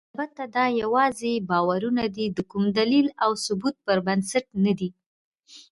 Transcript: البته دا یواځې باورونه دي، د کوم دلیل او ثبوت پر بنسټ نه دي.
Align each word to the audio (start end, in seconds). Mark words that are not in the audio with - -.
البته 0.13 0.43
دا 0.55 0.65
یواځې 0.81 1.31
باورونه 1.49 2.03
دي، 2.15 2.25
د 2.37 2.39
کوم 2.51 2.63
دلیل 2.79 3.07
او 3.23 3.31
ثبوت 3.45 3.75
پر 3.85 3.97
بنسټ 4.07 4.45
نه 4.65 4.73
دي. 4.79 4.89